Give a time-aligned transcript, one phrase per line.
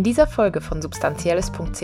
[0.00, 1.82] In dieser Folge von substanzielles.ch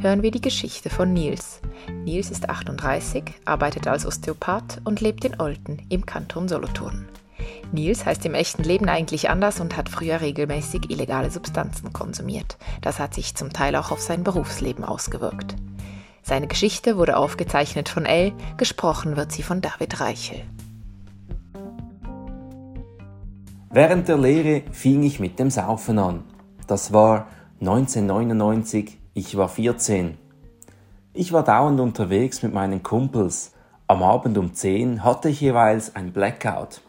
[0.00, 1.60] hören wir die Geschichte von Nils.
[2.04, 7.08] Nils ist 38, arbeitet als Osteopath und lebt in Olten im Kanton Solothurn.
[7.72, 12.58] Nils heißt im echten Leben eigentlich anders und hat früher regelmäßig illegale Substanzen konsumiert.
[12.80, 15.56] Das hat sich zum Teil auch auf sein Berufsleben ausgewirkt.
[16.22, 20.42] Seine Geschichte wurde aufgezeichnet von Elle, gesprochen wird sie von David Reichel.
[23.70, 26.22] Während der Lehre fing ich mit dem Saufen an.
[26.68, 27.26] Das war
[27.60, 30.16] 1999, ich war 14.
[31.12, 33.52] Ich war dauernd unterwegs mit meinen Kumpels.
[33.88, 36.82] Am Abend um 10 hatte ich jeweils ein Blackout.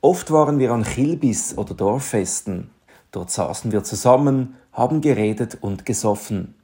[0.00, 2.70] Oft waren wir an Chilbis oder Dorffesten.
[3.10, 6.54] Dort saßen wir zusammen, haben geredet und gesoffen.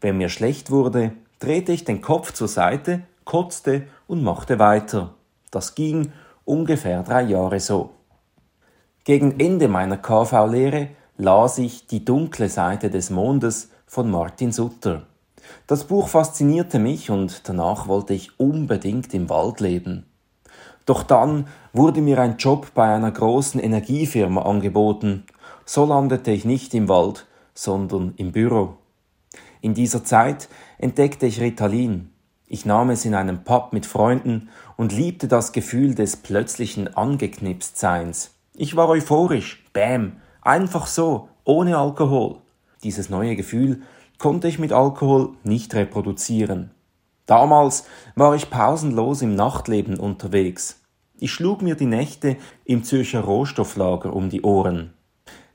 [0.00, 5.14] Wenn mir schlecht wurde, drehte ich den Kopf zur Seite, kotzte und machte weiter.
[5.52, 6.10] Das ging
[6.44, 7.90] ungefähr drei Jahre so.
[9.04, 10.88] Gegen Ende meiner KV-Lehre
[11.20, 15.02] las ich Die dunkle Seite des Mondes von Martin Sutter.
[15.66, 20.06] Das Buch faszinierte mich und danach wollte ich unbedingt im Wald leben.
[20.86, 25.24] Doch dann wurde mir ein Job bei einer großen Energiefirma angeboten.
[25.66, 28.78] So landete ich nicht im Wald, sondern im Büro.
[29.60, 30.48] In dieser Zeit
[30.78, 32.10] entdeckte ich Ritalin.
[32.46, 34.48] Ich nahm es in einem Pub mit Freunden
[34.78, 38.30] und liebte das Gefühl des plötzlichen Angeknipstseins.
[38.54, 42.38] Ich war euphorisch, bäm, einfach so, ohne Alkohol.
[42.82, 43.82] Dieses neue Gefühl
[44.18, 46.70] konnte ich mit Alkohol nicht reproduzieren.
[47.26, 47.84] Damals
[48.16, 50.80] war ich pausenlos im Nachtleben unterwegs.
[51.18, 54.94] Ich schlug mir die Nächte im Zürcher Rohstofflager um die Ohren.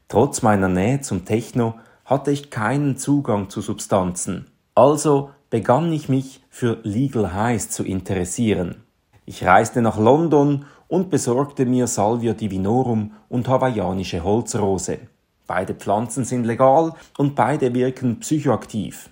[0.08, 4.52] Trotz meiner Nähe zum Techno hatte ich keinen Zugang zu Substanzen.
[4.76, 8.84] Also begann ich mich für Legal Highs zu interessieren.
[9.26, 10.66] Ich reiste nach London
[10.96, 15.00] und besorgte mir Salvia divinorum und hawaiianische Holzrose.
[15.46, 19.10] Beide Pflanzen sind legal und beide wirken psychoaktiv.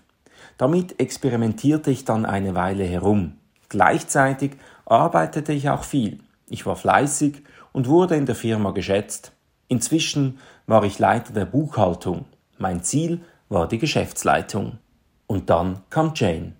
[0.57, 3.33] Damit experimentierte ich dann eine Weile herum.
[3.67, 4.53] Gleichzeitig
[4.85, 6.19] arbeitete ich auch viel.
[6.47, 7.43] Ich war fleißig
[7.73, 9.33] und wurde in der Firma geschätzt.
[9.67, 12.23] Inzwischen war ich Leiter der Buchhaltung.
[12.57, 14.77] Mein Ziel war die Geschäftsleitung.
[15.27, 16.53] Und dann kam Jane.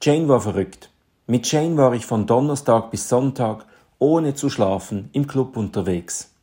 [0.00, 0.90] Jane war verrückt.
[1.26, 3.66] Mit Jane war ich von Donnerstag bis Sonntag
[4.02, 6.34] ohne zu schlafen im Club unterwegs.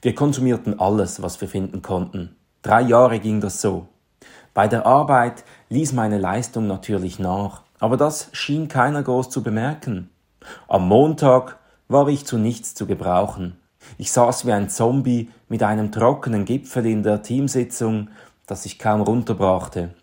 [0.00, 2.36] Wir konsumierten alles, was wir finden konnten.
[2.62, 3.88] Drei Jahre ging das so.
[4.54, 10.08] Bei der Arbeit ließ meine Leistung natürlich nach, aber das schien keiner groß zu bemerken.
[10.68, 11.58] Am Montag
[11.88, 13.56] war ich zu nichts zu gebrauchen.
[13.96, 18.08] Ich saß wie ein Zombie mit einem trockenen Gipfel in der Teamsitzung,
[18.46, 19.94] das ich kaum runterbrachte.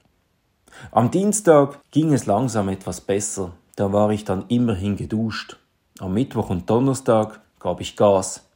[0.92, 5.58] Am Dienstag ging es langsam etwas besser, da war ich dann immerhin geduscht.
[6.00, 8.50] Am Mittwoch und Donnerstag gab ich Gas.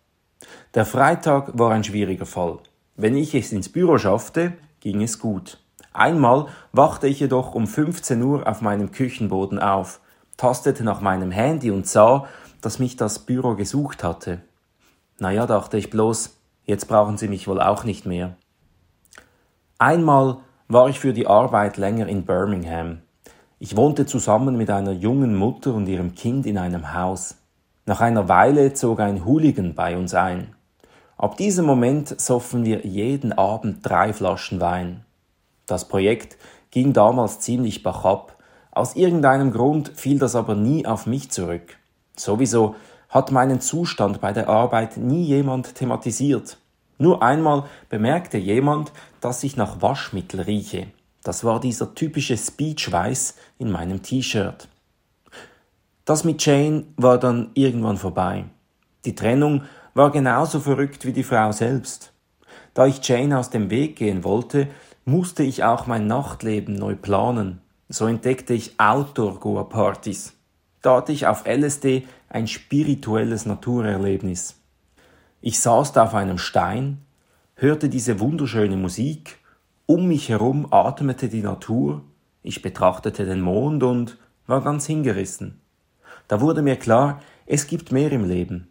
[0.73, 2.59] Der Freitag war ein schwieriger Fall.
[2.97, 5.57] Wenn ich es ins Büro schaffte, ging es gut.
[5.94, 10.01] Einmal wachte ich jedoch um 15 Uhr auf meinem Küchenboden auf,
[10.35, 12.27] tastete nach meinem Handy und sah,
[12.59, 14.41] dass mich das Büro gesucht hatte.
[15.17, 18.35] Na ja, dachte ich bloß, jetzt brauchen sie mich wohl auch nicht mehr.
[19.77, 23.00] Einmal war ich für die Arbeit länger in Birmingham.
[23.61, 27.35] Ich wohnte zusammen mit einer jungen Mutter und ihrem Kind in einem Haus.
[27.85, 30.55] Nach einer Weile zog ein Hooligan bei uns ein.
[31.17, 35.03] Ab diesem Moment soffen wir jeden Abend drei Flaschen Wein.
[35.65, 36.37] Das Projekt
[36.71, 38.37] ging damals ziemlich bachab.
[38.71, 41.77] Aus irgendeinem Grund fiel das aber nie auf mich zurück.
[42.15, 42.75] Sowieso
[43.09, 46.59] hat meinen Zustand bei der Arbeit nie jemand thematisiert.
[46.97, 50.87] Nur einmal bemerkte jemand, dass ich nach Waschmittel rieche.
[51.24, 54.68] Das war dieser typische Speechweiß in meinem T-Shirt.
[56.06, 58.46] Das mit Jane war dann irgendwann vorbei.
[59.06, 59.63] Die Trennung
[59.94, 62.13] war genauso verrückt wie die Frau selbst.
[62.74, 64.68] Da ich Jane aus dem Weg gehen wollte,
[65.06, 67.62] musste ich auch mein Nachtleben neu planen.
[67.90, 70.34] So entdeckte ich Outdoor-Goa-Partys.
[70.81, 74.56] Da hatte ich auf LSD ein spirituelles Naturerlebnis.
[75.42, 77.00] Ich saß da auf einem Stein,
[77.56, 79.38] hörte diese wunderschöne Musik,
[79.89, 82.03] um mich herum atmete die Natur,
[82.44, 85.59] ich betrachtete den Mond und war ganz hingerissen.
[86.27, 88.68] Da wurde mir klar, es gibt mehr im Leben.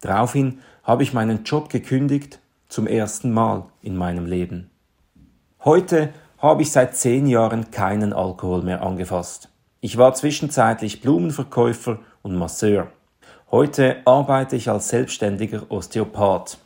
[0.00, 2.38] Daraufhin habe ich meinen Job gekündigt,
[2.68, 4.70] zum ersten Mal in meinem Leben.
[5.64, 9.48] Heute habe ich seit zehn Jahren keinen Alkohol mehr angefasst.
[9.80, 12.92] Ich war zwischenzeitlich Blumenverkäufer und Masseur.
[13.50, 16.58] Heute arbeite ich als selbstständiger Osteopath.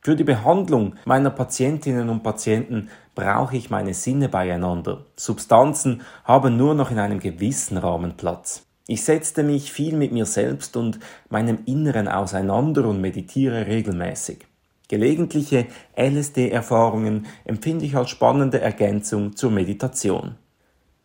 [0.00, 2.88] Für die Behandlung meiner Patientinnen und Patienten
[3.18, 5.04] brauche ich meine Sinne beieinander.
[5.16, 8.64] Substanzen haben nur noch in einem gewissen Rahmen Platz.
[8.86, 14.46] Ich setzte mich viel mit mir selbst und meinem Inneren auseinander und meditiere regelmäßig.
[14.86, 15.66] Gelegentliche
[15.96, 20.36] LSD-Erfahrungen empfinde ich als spannende Ergänzung zur Meditation.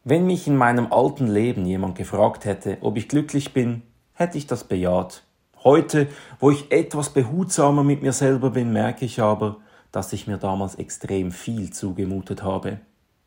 [0.03, 3.81] Wenn mich in meinem alten Leben jemand gefragt hätte, ob ich glücklich bin,
[4.13, 5.23] hätte ich das bejaht.
[5.63, 9.57] Heute, wo ich etwas behutsamer mit mir selber bin, merke ich aber,
[9.93, 12.81] dass ich mir damals extrem viel zugemutet habe.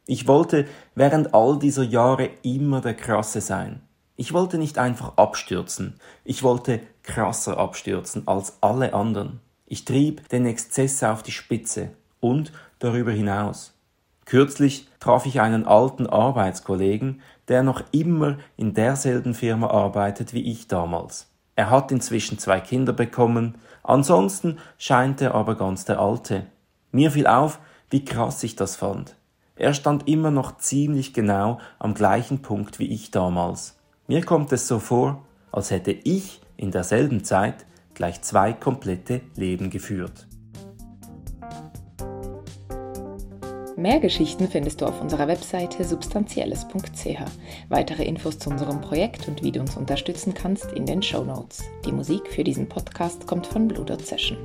[0.04, 3.80] Ich wollte während all dieser Jahre immer der Krasse sein.
[4.16, 9.40] Ich wollte nicht einfach abstürzen, ich wollte krasser abstürzen als alle anderen.
[9.66, 11.90] Ich trieb den Exzess auf die Spitze
[12.20, 13.74] und darüber hinaus.
[14.24, 20.66] Kürzlich traf ich einen alten Arbeitskollegen, der noch immer in derselben Firma arbeitet wie ich
[20.66, 21.30] damals.
[21.54, 26.46] Er hat inzwischen zwei Kinder bekommen, ansonsten scheint er aber ganz der Alte.
[26.96, 27.58] Mir fiel auf,
[27.90, 29.16] wie krass ich das fand.
[29.54, 33.76] Er stand immer noch ziemlich genau am gleichen Punkt wie ich damals.
[34.06, 35.22] Mir kommt es so vor,
[35.52, 40.26] als hätte ich in derselben Zeit gleich zwei komplette Leben geführt.
[43.76, 47.19] Mehr Geschichten findest du auf unserer Webseite substanzielles.ch.
[47.69, 51.62] Weitere Infos zu unserem Projekt und wie du uns unterstützen kannst in den Show Notes.
[51.84, 54.38] Die Musik für diesen Podcast kommt von Blue Dot Session.